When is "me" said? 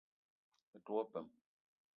0.71-0.77